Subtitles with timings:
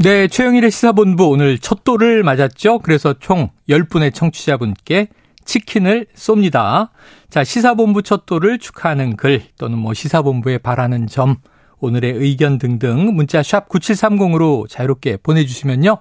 [0.00, 2.78] 네, 최영일의 시사본부 오늘 첫 돌을 맞았죠.
[2.78, 5.08] 그래서 총 10분의 청취자분께
[5.44, 6.90] 치킨을 쏩니다.
[7.30, 11.38] 자, 시사본부 첫 돌을 축하하는 글 또는 뭐 시사본부에 바라는 점,
[11.80, 15.96] 오늘의 의견 등등 문자 샵 9730으로 자유롭게 보내주시면요.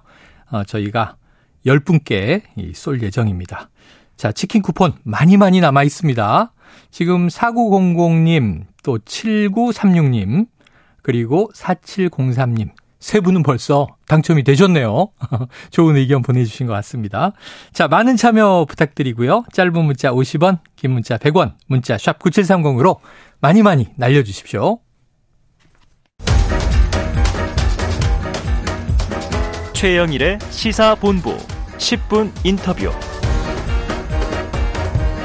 [0.51, 1.15] 어, 저희가
[1.65, 3.71] 10분께 쏠 예정입니다.
[4.15, 6.53] 자, 치킨 쿠폰 많이 많이 남아 있습니다.
[6.91, 10.45] 지금 4900님, 또 7936님,
[11.01, 12.69] 그리고 4703님,
[12.99, 15.09] 세 분은 벌써 당첨이 되셨네요.
[15.71, 17.33] 좋은 의견 보내주신 것 같습니다.
[17.73, 19.43] 자, 많은 참여 부탁드리고요.
[19.53, 22.97] 짧은 문자 50원, 긴 문자 100원, 문자 샵 9730으로
[23.39, 24.79] 많이 많이 날려주십시오.
[29.73, 31.37] 최영일의 시사본부
[31.77, 32.89] 10분 인터뷰.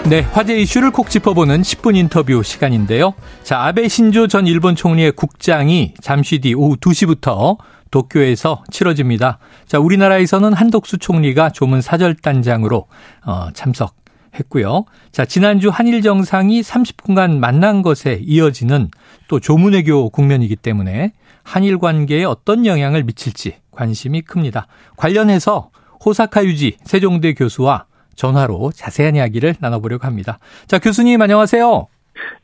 [0.08, 3.14] 네, 화제 이슈를 콕 짚어보는 10분 인터뷰 시간인데요.
[3.44, 7.56] 자, 아베 신조 전 일본 총리의 국장이 잠시 뒤 오후 2시부터
[7.92, 9.38] 도쿄에서 치러집니다.
[9.64, 12.88] 자, 우리나라에서는 한덕수 총리가 조문 사절단장으로
[13.24, 13.94] 어, 참석
[14.34, 14.86] 했고요.
[15.12, 18.88] 자, 지난주 한일 정상이 30분간 만난 것에 이어지는
[19.28, 21.12] 또 조문외교 국면이기 때문에
[21.44, 24.66] 한일 관계에 어떤 영향을 미칠지 관심이 큽니다.
[24.96, 25.70] 관련해서
[26.04, 30.38] 호사카 유지 세종대 교수와 전화로 자세한 이야기를 나눠보려고 합니다.
[30.66, 31.86] 자, 교수님 안녕하세요.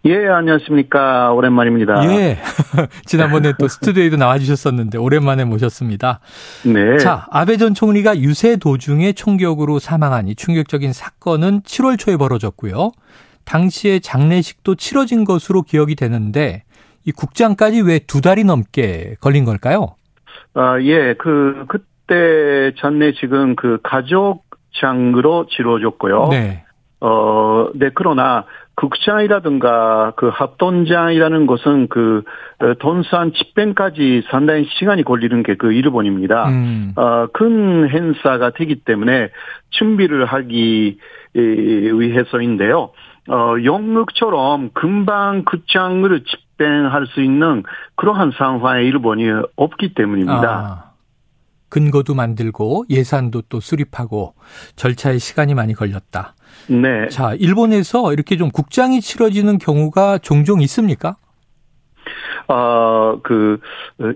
[0.06, 1.32] 예, 안녕하십니까.
[1.32, 2.02] 오랜만입니다.
[2.10, 2.38] 예.
[3.04, 6.20] 지난번에 또 스튜디오에도 나와주셨었는데 오랜만에 모셨습니다.
[6.64, 6.98] 네.
[6.98, 12.92] 자, 아베 전 총리가 유세 도중에 총격으로 사망한 이 충격적인 사건은 7월 초에 벌어졌고요.
[13.44, 16.64] 당시에 장례식도 치러진 것으로 기억이 되는데
[17.04, 19.94] 이 국장까지 왜 두 달이 넘게 걸린 걸까요?
[20.54, 21.14] 아, 예.
[21.14, 24.47] 그, 그때 장례식은 그 가족
[24.80, 26.28] 장으로 치러졌고요.
[26.30, 26.64] 네.
[27.00, 32.22] 어, 네, 그러나 극장이라든가 그 합동장이라는 것은 그
[32.60, 36.48] 어, 돈산 집행까지 상당히 시간이 걸리는 게 그 일본입니다.
[36.48, 36.92] 음.
[36.96, 39.30] 어, 큰 행사가 되기 때문에
[39.70, 40.98] 준비를 하기
[41.34, 42.90] 위해서인데요.
[43.28, 47.62] 어, 영국처럼 금방 극장을 집행할 수 있는
[47.96, 49.24] 그러한 상황에 일본이
[49.56, 50.48] 없기 때문입니다.
[50.48, 50.87] 아,
[51.68, 54.34] 근거도 만들고 예산도 또 수립하고
[54.76, 56.34] 절차에 시간이 많이 걸렸다.
[56.68, 57.08] 네.
[57.08, 61.16] 자, 일본에서 이렇게 좀 국장이 치러지는 경우가 종종 있습니까?
[62.48, 63.60] 어, 그,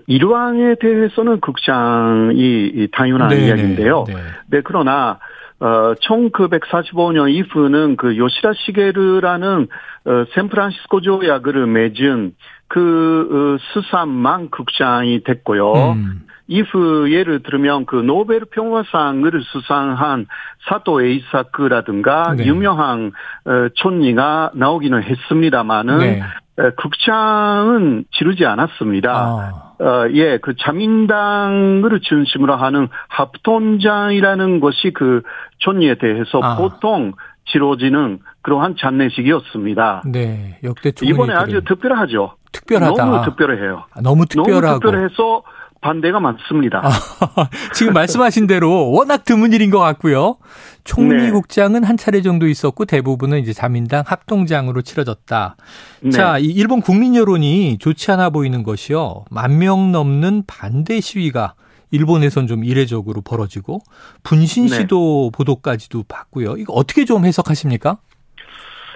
[0.07, 4.05] 일왕에 대해서는 극장이 당연한 네네, 이야기인데요.
[4.07, 4.15] 네.
[4.47, 5.19] 네, 그러나,
[5.59, 9.67] 어, 1945년 이후는 그 요시라 시게르라는
[10.05, 12.33] 어, 샌프란시스코 조약을 맺은
[12.67, 15.73] 그 어, 수산만 극장이 됐고요.
[15.93, 16.25] 음.
[16.53, 20.27] 이후 예를 들면 그 노벨 평화상을 수상한
[20.69, 22.45] 사토 에이사크라든가 네.
[22.45, 23.11] 유명한
[23.45, 26.21] 어, 촌리가 나오기는 했습니다만은 네.
[26.59, 29.11] 에, 극장은 치르지 않았습니다.
[29.11, 35.23] 아, 어, 예, 그 자민당을 중심으로 하는 합동장이라는 것이 그
[35.57, 36.55] 촌리에 대해서 아.
[36.57, 37.13] 보통
[37.47, 40.03] 치러지는 그러한 장례식이었습니다.
[40.05, 40.59] 네.
[40.63, 42.35] 역대 이번에 아주 특별하죠.
[42.51, 43.03] 특별하다.
[43.05, 43.85] 너무 특별해요.
[43.91, 44.61] 아, 너무 특별하고.
[44.61, 45.41] 너무 특별해서
[45.83, 46.81] 반대가 많습니다.
[46.83, 46.89] 아,
[47.75, 50.37] 지금 말씀하신 대로 워낙 드문 일인 것 같고요.
[50.85, 55.55] 총리국장은 한 차례 정도 있었고 대부분은 이제 자민당 합동장으로 치러졌다.
[56.01, 56.09] 네.
[56.09, 59.25] 자, 이 일본 국민 여론이 좋지 않아 보이는 것이요.
[59.29, 61.53] 만 명 넘는 반대 시위가
[61.91, 63.81] 일본에선 좀 이례적으로 벌어지고
[64.23, 64.77] 분신 네.
[64.77, 66.55] 시도 보도까지도 봤고요.
[66.57, 67.97] 이거 어떻게 좀 해석하십니까?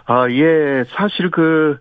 [0.08, 1.78] 아, 예, 사실 그,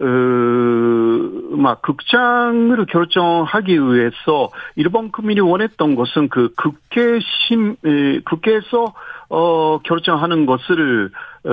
[0.00, 8.94] 어, 막, 극장을 결정하기 위해서 일본 국민이 원했던 것은 그 국회 심, 에, 국회에서,
[9.30, 11.10] 어, 결정하는 것을,
[11.44, 11.50] 어,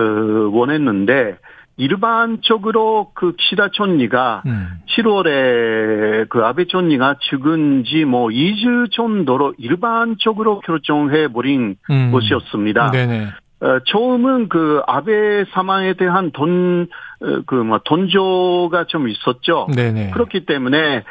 [0.51, 1.37] 원했는데,
[1.77, 4.79] 일반적으로 그 키시다 총리가 음.
[4.95, 12.11] 7월에 그 아베 총리가 죽은 지 뭐 2주 정도로 일반적으로 결정해 버린 음.
[12.13, 12.91] 것이었습니다.
[12.91, 13.27] 네네.
[13.65, 16.87] 어, 처음은 그 아베 사망에 대한 돈,
[17.19, 19.65] 어, 그, 뭐, 돈조가 좀 있었죠.
[19.75, 20.11] 네네.
[20.11, 21.03] 그렇기 때문에, 에,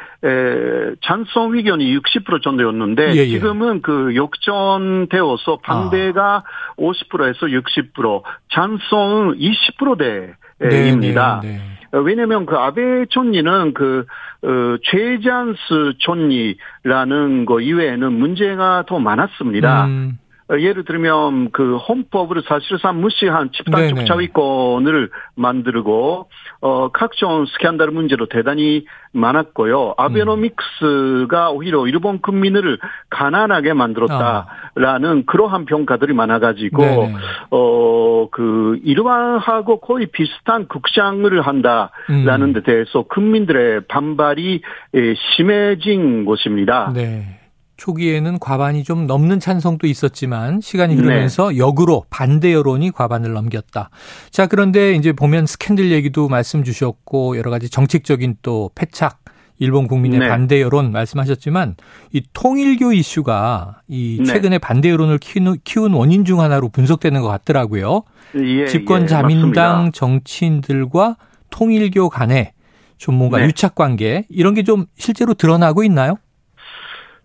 [1.01, 3.27] 찬성 의견이 60% 정도였는데, 예, 예.
[3.27, 6.45] 지금은 그 역전되어서 반대가
[6.77, 8.23] 50%에서 60%,
[8.53, 11.41] 찬성은 20%대입니다.
[11.41, 11.57] 네네.
[11.57, 11.61] 네.
[11.91, 14.05] 어, 왜냐면 그 아베 총리는 그,
[14.43, 19.87] 어, 최장수 총리라는 거 이외에는 문제가 더 많았습니다.
[19.87, 20.19] 음.
[20.47, 23.49] 어, 예를 들면 그 헌법을 사실상 무시한.
[23.51, 26.29] 집단적 자위권을 만들고
[26.61, 29.95] 어 각종 스캔들 문제로 대단히 많았고요.
[29.97, 32.77] 아베노믹스가 오히려 일본 국민을
[33.09, 36.87] 가난하게 만들었다라는 그러한 평가들이 많아가지고 아.
[36.87, 37.13] 네네.
[37.49, 42.53] 어그 일반하고 거의 비슷한 극장을 한다라는 음.
[42.53, 44.61] 데 대해서 국민들의 반발이
[44.95, 46.91] 예, 심해진 것입니다.
[46.93, 47.44] 네.
[47.77, 51.57] 초기에는 과반이 좀 넘는 찬성도 있었지만 시간이 흐르면서 네.
[51.57, 53.89] 역으로 반대 여론이 과반을 넘겼다.
[54.31, 59.19] 자, 그런데 이제 보면 스캔들 얘기도 말씀 주셨고 여러 가지 정책적인 또 패착
[59.57, 60.27] 일본 국민의 네.
[60.27, 61.75] 반대 여론 말씀하셨지만
[62.11, 64.25] 이 통일교 이슈가 이 네.
[64.25, 64.57] 최근에 네.
[64.59, 68.03] 반대 여론을 키운, 원인 중 하나로 분석되는 것 같더라고요.
[68.35, 71.15] 예, 집권 예, 자민당 예, 정치인들과
[71.51, 72.51] 통일교 간에
[72.97, 73.45] 좀 뭔가 네.
[73.45, 76.17] 유착 관계 이런 게 좀 실제로 드러나고 있나요?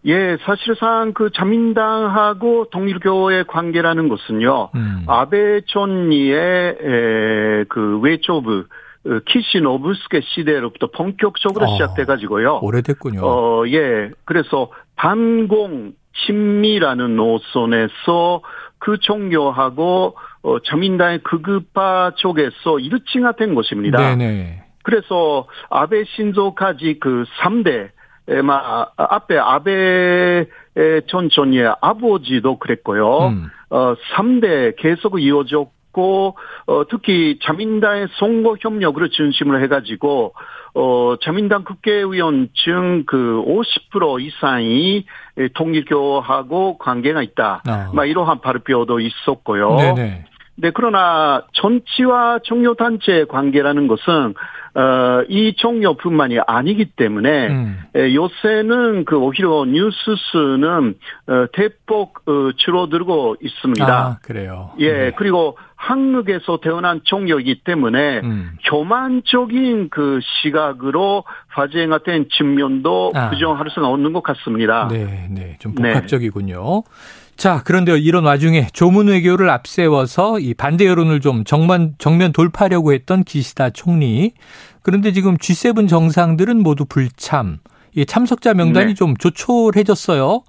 [0.06, 5.04] 예, 사실상 그 자민당하고 통일교의 관계라는 것은요, 음.
[5.06, 8.64] 아베 촌리의 그 외초부
[9.06, 12.60] 어, 키시 노부스케 시대로부터 본격적으로 어, 시작돼가지고요.
[12.62, 13.20] 오래됐군요.
[13.24, 14.10] 어, 예.
[14.24, 15.94] 그래서 반공
[16.26, 18.42] 친미라는 노선에서
[18.78, 24.16] 그 종교하고 어, 자민당의 극우파 쪽에서 일치가 된 것입니다.
[24.16, 24.64] 네네.
[24.82, 27.90] 그래서 아베 신조까지 그 3대
[28.26, 30.46] 마 앞에 아베
[31.08, 33.28] 전 전의 아버지도 그랬고요.
[33.28, 33.50] 음.
[33.70, 36.36] 어 3대 계속 이어졌고
[36.66, 40.34] 어, 특히 자민당의 선거 협력으로 중심으로 해 가지고
[40.74, 45.04] 어, 자민당 국회의원층 그50% 이상이
[45.54, 47.62] 통일교하고 관계가 있다.
[47.66, 47.90] 아.
[47.92, 49.76] 막 이러한 발표도 있었고요.
[49.76, 50.24] 네네.
[50.60, 54.34] 네, 그러나 정치와 종교단체의 관계라는 것은
[54.72, 57.80] 어, 이 종료뿐만이 아니기 때문에 음.
[57.96, 59.96] 에, 요새는 그 오히려 뉴스
[60.30, 60.94] 수는
[61.26, 63.86] 어, 대폭 어, 줄어들고 있습니다.
[63.86, 64.70] 아, 그래요.
[64.78, 65.12] 예, 네.
[65.16, 68.52] 그리고 한국에서 태어난 종교이기 때문에 음.
[68.64, 73.30] 교만적인 그 시각으로 화제가 된 측면도 아.
[73.30, 74.88] 부정할 수가 없는 것 같습니다.
[74.88, 76.82] 네, 네, 좀 복합적이군요.
[76.84, 77.29] 네.
[77.40, 83.24] 자, 그런데 이런 와중에 조문 외교를 앞세워서 이 반대 여론을 좀 정면, 정면 돌파하려고 했던
[83.24, 84.32] 기시다 총리.
[84.82, 87.56] 그런데 지금 G7 정상들은 모두 불참.
[87.96, 88.94] 이 참석자 명단이 네.
[88.94, 90.42] 좀 조촐해졌어요.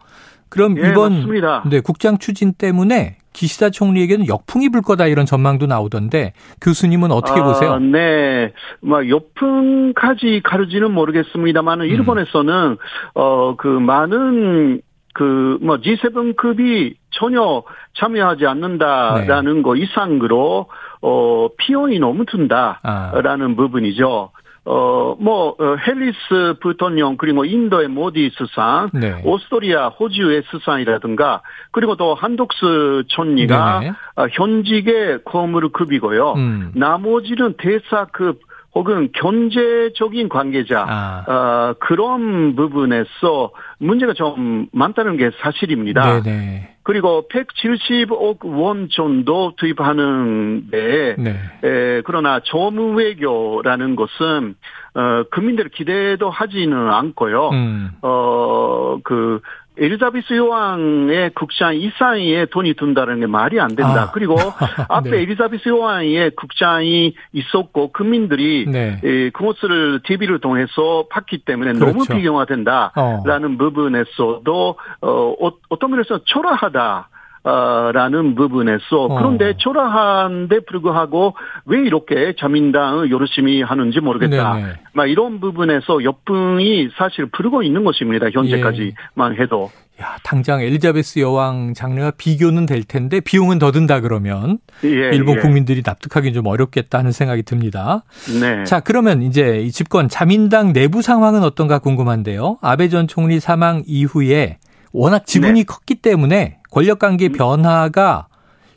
[0.49, 1.63] 그럼 네, 이번 맞습니다.
[1.69, 7.43] 네, 국장 추진 때문에 기시다 총리에게는 역풍이 불 거다 이런 전망도 나오던데 교수님은 어떻게 아,
[7.45, 7.79] 보세요?
[7.79, 8.51] 네,
[8.81, 11.89] 뭐 역풍까지 가르지는 모르겠습니다만은 음.
[11.89, 12.77] 일본에서는
[13.13, 14.81] 어그 많은
[15.13, 17.63] 그 뭐 G7급이 전혀
[17.97, 19.61] 참여하지 않는다라는 네.
[19.61, 20.67] 거 이상으로
[21.01, 23.55] 어 비용이 너무 든다라는 아.
[23.55, 24.31] 부분이죠.
[24.63, 29.19] 어, 뭐, 어, 해리스 부통령, 그리고 인도의 모디 수상, 네.
[29.25, 31.41] 오스트리아, 호주의 수상이라든가,
[31.71, 33.81] 그리고 또 한덕수 총리가
[34.17, 36.33] 어, 현직의 거물급이고요.
[36.33, 36.71] 음.
[36.75, 38.41] 나머지는 대사급,
[38.73, 41.25] 혹은 경제적인 관계자 아.
[41.27, 46.21] 어, 그런 부분에서 문제가 좀 많다는 게 사실입니다.
[46.21, 46.77] 네네.
[46.83, 51.29] 그리고 170억 원 정도 투입하는데 네.
[51.63, 54.55] 에, 그러나 조무외교라는 것은
[54.93, 57.49] 어, 국민들 기대도 하지는 않고요.
[57.49, 57.91] 음.
[58.01, 59.41] 어그
[59.77, 64.03] 엘리자베스 여왕의 국장 이상의 돈이 든다는 게 말이 안 된다.
[64.03, 64.11] 아.
[64.11, 64.35] 그리고
[64.89, 65.21] 앞에 네.
[65.21, 68.99] 엘리자베스 여왕의 국장이 있었고 국민들이 네.
[69.33, 71.85] 그것을 TV를 통해서 봤기 때문에 그렇죠.
[71.93, 73.57] 너무 비경화된다라는 어.
[73.57, 77.09] 부분에서도 어, 어, 어떤 면에서 초라하다.
[77.43, 79.15] 라는 부분에서 어.
[79.17, 81.35] 그런데 초라한데 불구하고
[81.65, 84.53] 왜 이렇게 자민당을 열심히 하는지 모르겠다.
[84.53, 84.73] 네네.
[84.93, 88.29] 막 이런 부분에서 역풍이 사실 부르고 있는 것입니다.
[88.29, 89.41] 현재까지만 예.
[89.41, 89.71] 해도.
[90.01, 95.41] 야, 당장 엘리자베스 여왕 장례가 비교는 될 텐데 비용은 더 든다 그러면 예, 일본 예.
[95.41, 98.03] 국민들이 납득하기 좀 어렵겠다 는 생각이 듭니다.
[98.39, 98.63] 네.
[98.63, 102.57] 자, 그러면 이제 이 집권 자민당 내부 상황은 어떤가 궁금한데요.
[102.61, 104.57] 아베 전 총리 사망 이후에
[104.93, 105.63] 워낙 지분이 네.
[105.63, 107.33] 컸기 때문에 권력 관계 음.
[107.33, 108.27] 변화가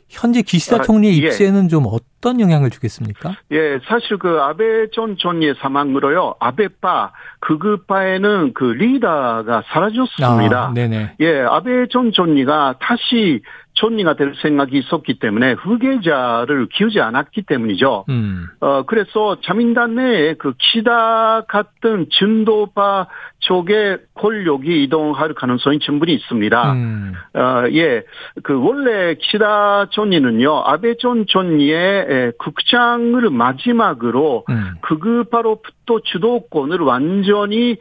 [0.07, 1.27] 현재 기시다 아, 총리의 예.
[1.27, 3.35] 입세에는 좀 어떤 영향을 주겠습니까?
[3.51, 10.67] 예, 사실 그 아베 전 총리의 사망으로요, 아베파, 극우파에는 그 리더가 사라졌습니다.
[10.67, 11.15] 아, 네네.
[11.19, 13.41] 예, 아베 전 총리가 다시
[13.75, 18.05] 총리가 될 생각이 있었기 때문에 후계자를 키우지 않았기 때문이죠.
[18.09, 18.47] 음.
[18.59, 23.07] 어, 그래서 자민당 내에 그 키다 같은 진도파
[23.39, 26.73] 쪽에 권력이 이동할 가능성이 충분히 있습니다.
[26.73, 27.13] 음.
[27.35, 28.03] 어, 예.
[28.43, 34.71] 그 원래 키다 총리는요, 아베 전 총리의 국장을 마지막으로 음.
[34.81, 37.77] 극우파로부터 주도권을 완전히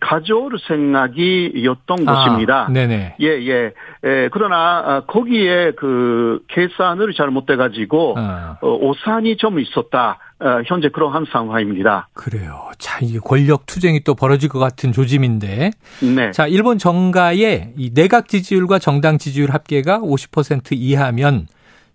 [0.00, 2.68] 가져올 생각이었던 아, 것입니다.
[2.70, 3.16] 네네.
[3.20, 3.72] 예, 예.
[4.02, 8.58] 에, 그러나 아, 거기에 그 계산을 잘못돼 가지고 아.
[8.60, 8.68] 어.
[8.68, 10.18] 오산이 좀 있었다.
[10.40, 12.08] 어, 현재 그러한 상황입니다.
[12.14, 12.70] 그래요.
[12.78, 15.70] 자, 이게 권력 투쟁이 또 벌어질 것 같은 조짐인데.
[16.16, 16.30] 네.
[16.32, 21.46] 자, 일본 정가의 이 내각 지지율과 정당 지지율 합계가 50% 이하면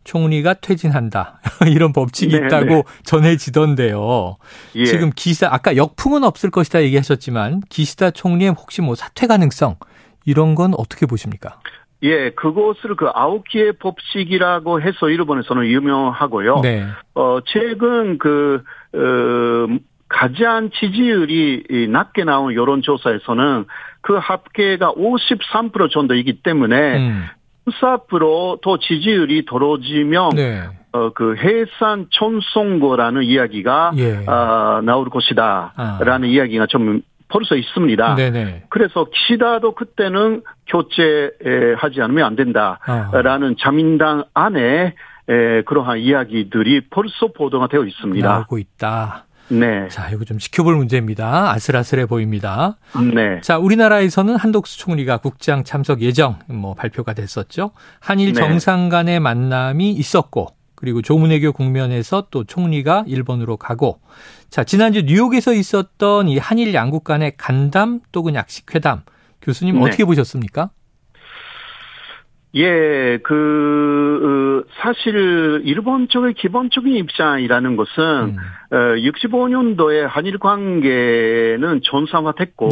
[0.03, 1.41] 총리가 퇴진한다.
[1.67, 2.83] 이런 법칙이 네, 있다고 네.
[3.03, 4.37] 전해지던데요.
[4.75, 4.85] 예.
[4.85, 9.77] 지금 기사 아까 역풍은 없을 것이다 얘기하셨지만 기시다 총리의 혹시 뭐 사퇴 가능성
[10.25, 11.59] 이런 건 어떻게 보십니까?
[12.03, 16.59] 예, 그것을 그 아오키의 법칙이라고 해서 일본에서는 유명하고요.
[16.61, 16.85] 네.
[17.13, 23.65] 어, 최근 그, 어, 가장 지지율이 낮게 나온 여론조사에서는
[24.01, 27.25] 그 합계가 53% 정도이기 때문에 음.
[27.67, 30.63] 14%더 지지율이 떨어지면 네.
[30.91, 34.25] 어, 그 해산 촌송고라는 이야기가 예.
[34.27, 36.31] 어, 나올 것이다라는 아.
[36.31, 37.01] 이야기가 좀
[37.35, 38.15] 벌써 있습니다.
[38.15, 38.63] 네네.
[38.69, 43.55] 그래서 기시다도 그때는 교체하지 않으면 안 된다라는 아.
[43.59, 44.93] 자민당 안에
[45.27, 48.25] 에, 그러한 이야기들이 벌써 보도가 되어 있습니다.
[48.25, 49.25] 나오고 있다.
[49.49, 49.87] 네.
[49.89, 51.51] 자, 이거 좀 지켜볼 문제입니다.
[51.51, 52.77] 아슬아슬해 보입니다.
[53.13, 53.41] 네.
[53.41, 57.71] 자, 우리나라에서는 한독수 총리가 국장 참석 예정 뭐 발표가 됐었죠.
[57.99, 58.33] 한일 네.
[58.33, 63.99] 정상 간의 만남이 있었고 그리고 조문회교 국면에서 또 총리가 일본으로 가고
[64.55, 69.01] 자, 지난주 뉴욕에서 있었던 이 한일 양국 간의 간담 또는 약식 회담
[69.41, 69.81] 교수님 네.
[69.81, 70.69] 어떻게 보셨습니까?
[72.55, 78.37] 예, 그 사실 일본 쪽의 기본적인 입장이라는 것은
[78.71, 78.95] 음.
[78.95, 82.69] 65년도에 한일 관계는 전상화됐고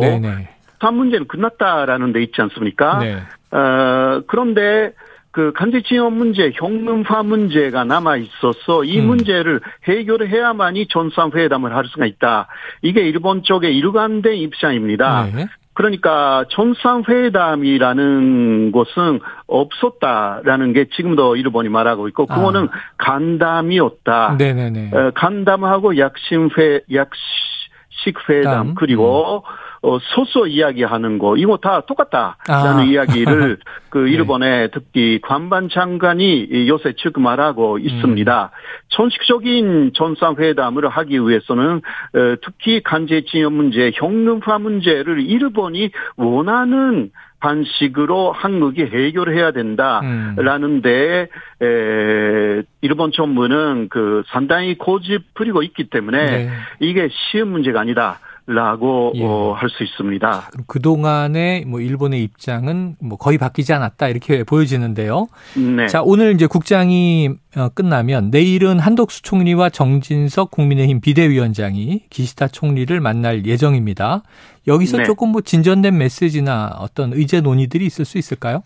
[0.80, 3.00] 한 문제는 끝났다라는 데 있지 않습니까?
[3.00, 3.18] 네.
[3.52, 4.94] 어, 그런데
[5.34, 9.08] 그 간제지원 문제, 형능화 문제가 남아 있어서 이 음.
[9.08, 12.48] 문제를 해결을 해야만이 전상회담을 할 수가 있다.
[12.84, 15.28] 이게 일본 쪽의 일관된 입장입니다.
[15.34, 15.48] 네.
[15.74, 22.70] 그러니까 정상회담이라는 것은 없었다라는 게 지금도 일본이 말하고 있고 그거는 아.
[22.98, 24.36] 간담이었다.
[24.38, 24.92] 네네네.
[25.16, 29.42] 간담하고 약심회 약식회담 그리고 음.
[29.84, 32.84] 어, 소소 이야기하는 거 이거 다 똑같다라는 아.
[32.84, 33.58] 이야기를
[33.90, 34.12] 그 네.
[34.12, 38.52] 일본의 특히 관반 장관이 요새 즉 말하고 있습니다.
[38.54, 38.58] 음.
[38.90, 47.12] 전식적인 전상회담을 하기 위해서는 어, 특히 간제지역 문제, 형능화 문제를 일본이 원하는
[47.42, 51.28] 방식으로 한국이 해결해야 된다라는데
[51.62, 51.66] 음.
[51.66, 56.50] 에, 일본 정부는 그 상당히 고집 부리고 있기 때문에 네.
[56.80, 58.20] 이게 쉬운 문제가 아니다.
[58.45, 59.23] 라고 예.
[59.23, 60.50] 어, 할 수 있습니다.
[60.67, 65.27] 그 동안의 뭐 일본의 입장은 뭐 거의 바뀌지 않았다 이렇게 보여지는데요.
[65.55, 65.88] 네.
[65.88, 73.45] 자 오늘 이제 국장이 어, 끝나면 내일은 한덕수 총리와 정진석 국민의힘 비대위원장이 기시다 총리를 만날
[73.45, 74.23] 예정입니다.
[74.67, 75.03] 여기서 네.
[75.05, 78.63] 조금 뭐 진전된 메시지나 어떤 의제 논의들이 있을 수 있을까요?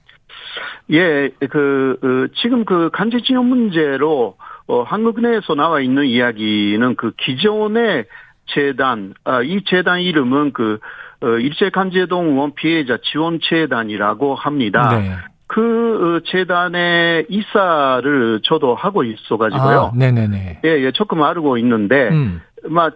[0.89, 8.05] 예, 그 어, 지금 그 간제지원 문제로 어, 한국 내에서 나와 있는 이야기는 그 기존의
[8.47, 10.79] 재단, 아, 이 재단 이름은 그,
[11.21, 14.97] 어, 일제간제동 의원 피해자 지원재단이라고 합니다.
[14.97, 15.11] 네.
[15.47, 19.91] 그 어, 재단의 이사를 저도 하고 있어가지고요.
[19.93, 20.59] 아, 네네네.
[20.63, 22.41] 예, 예, 조금 알고 있는데, 음.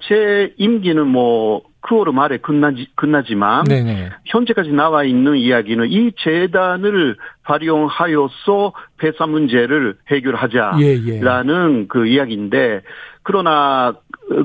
[0.08, 4.10] 제 임기는 뭐, 9월 말에 끝나지, 끝나지만, 네네.
[4.25, 11.86] 현재까지 나와 있는 이야기는 이 재단을 활용하여서 폐사 문제를 해결하자라는 예, 예.
[11.88, 12.81] 그 이야기인데,
[13.24, 13.94] 그러나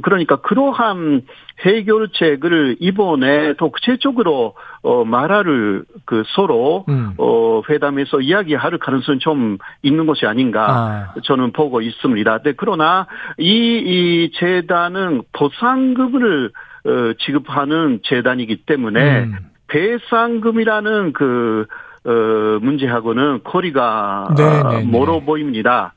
[0.02, 1.23] 그러니까 그러한
[1.61, 7.14] 해결책을 이번에 더 구체적으로 어 말하를 그 서로 음.
[7.16, 11.14] 어 회담에서 이야기할 가능성이 좀 있는 것이 아닌가 아.
[11.25, 12.38] 저는 보고 있습니다.
[12.42, 13.06] 네, 그러나
[13.38, 16.50] 이, 이 재단은 보상금을
[16.85, 19.37] 어 지급하는 재단이기 때문에 음.
[19.68, 21.66] 배상금이라는 그
[22.04, 24.85] 어, 문제하고는 거리가 네, 네, 네.
[24.85, 25.92] 멀어 보입니다.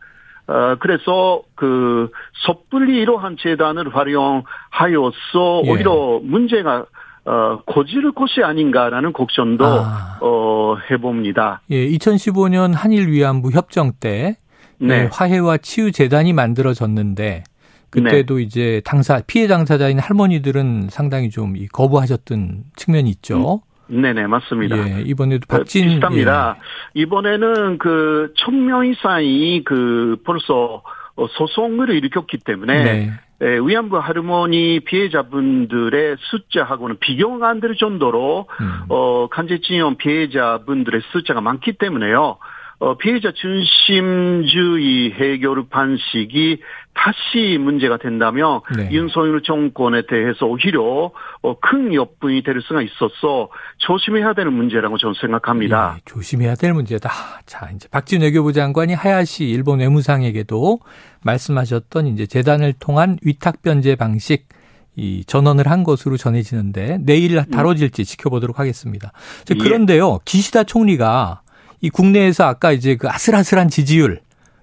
[0.50, 2.10] 어, 그래서 그
[2.48, 5.70] 섣불리 이러한 재단을 활용하여서 예.
[5.70, 6.86] 오히려 문제가
[7.26, 10.18] 어, 고지를 것이 아닌가라는 걱정도 아.
[10.22, 11.62] 어, 해봅니다.
[11.70, 14.38] 예, 2015년 한일 위안부 협정 때
[14.80, 15.04] 네.
[15.04, 15.10] 네.
[15.12, 17.44] 화해와 치유 재단이 만들어졌는데
[17.92, 18.42] 그때도 네.
[18.42, 23.62] 이제 당사 피해 당사자인 할머니들은 상당히 좀 거부하셨던 측면이 있죠.
[23.92, 24.02] 음.
[24.02, 24.78] 네네 맞습니다.
[24.78, 26.58] 예, 이번에도 어, 박진 비슷합니다.
[26.96, 27.02] 예.
[27.02, 30.84] 이번에는 그 천명 이상이 그 벌써
[31.16, 33.12] 어, 소송을 일으켰기 때문에 네.
[33.42, 38.72] 예, 위안부 할머니 피해자분들의 숫자하고는 비교가 안 될 정도로 음.
[38.90, 42.38] 어 간제징용 피해자분들의 숫자가 많기 때문에요.
[42.80, 46.62] 어, 피해자 중심주의 해결 방식이
[46.94, 48.90] 다시 문제가 된다면 네.
[48.92, 55.96] 윤석열 정권에 대해서 오히려 어, 큰 역분이 될 수가 있어서 조심해야 되는 문제라고 저는 생각합니다.
[55.98, 57.10] 예, 조심해야 될 문제다.
[57.46, 60.80] 자, 이제 박진 외교부 장관이 하야시 일본 외무상에게도
[61.24, 64.48] 말씀하셨던 이제 재단을 통한 위탁 변제 방식
[64.96, 69.12] 이 전원을 한 것으로 전해지는데 내일 다뤄질지 지켜보도록 하겠습니다.
[69.52, 69.56] 예.
[69.56, 71.42] 그런데요, 기시다 총리가
[71.82, 74.22] 이 국내에서 아까 이제 그 아슬아슬한 지지율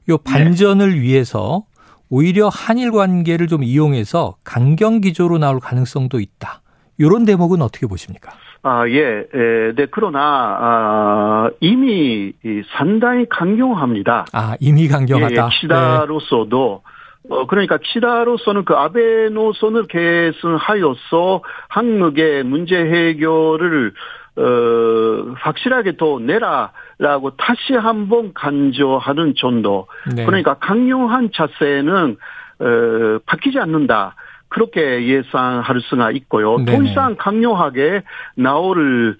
[0.09, 1.01] 요 반전을 네.
[1.01, 1.65] 위해서
[2.09, 6.63] 오히려 한일 관계를 좀 이용해서 강경 기조로 나올 가능성도 있다.
[7.01, 8.33] 요런 대목은 어떻게 보십니까?
[8.63, 12.33] 아, 예, 에, 네, 그러나, 아, 이미
[12.77, 14.27] 상당히 강경합니다.
[14.33, 15.35] 아, 이미 강경하다.
[15.35, 16.83] 예, 예 키다로서도,
[17.23, 17.35] 네.
[17.35, 23.93] 어, 그러니까 키다로서는 그 아베 노선을 계승하여서 한국의 문제 해결을,
[24.37, 29.87] 어, 확실하게 또 내라 라고 다시 한번 간조하는 정도.
[30.15, 30.25] 네.
[30.25, 32.17] 그러니까 강경한 자세는,
[32.59, 34.15] 어, 바뀌지 않는다.
[34.49, 36.57] 그렇게 예상할 수가 있고요.
[36.59, 36.79] 네네.
[36.79, 38.03] 더 이상 강요하게
[38.37, 39.17] 나올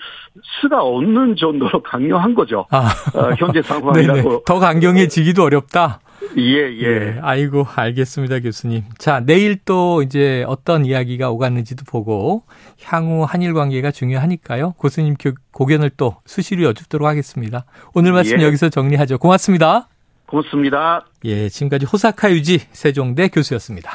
[0.61, 2.67] 수가 없는 정도로 강요한 거죠.
[2.71, 2.89] 아.
[3.15, 4.45] 어, 현재 상황이라고.
[4.47, 6.01] 더 강경해지기도 어렵다.
[6.37, 7.19] 예, 예, 예.
[7.23, 8.85] 아이고, 알겠습니다, 교수님.
[8.99, 12.43] 자, 내일 또 이제 어떤 이야기가 오갔는지도 보고
[12.83, 14.73] 향후 한일 관계가 중요하니까요.
[14.73, 15.17] 교수님
[15.53, 17.65] 고견을 또 수시로 여쭙도록 하겠습니다.
[17.95, 18.45] 오늘 말씀 예.
[18.45, 19.19] 여기서 정리하죠.
[19.19, 19.89] 고맙습니다.
[20.27, 21.07] 고맙습니다.
[21.25, 23.91] 예, 지금까지 호사카 유지 세종대 교수였습니다.